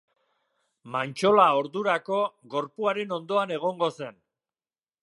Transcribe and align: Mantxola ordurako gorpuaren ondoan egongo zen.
Mantxola 0.95 1.45
ordurako 1.59 2.23
gorpuaren 2.55 3.17
ondoan 3.21 3.55
egongo 3.61 3.93
zen. 4.03 4.21